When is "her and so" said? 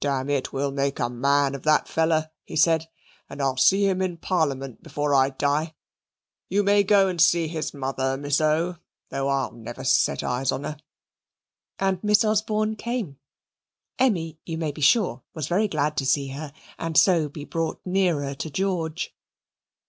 16.30-17.28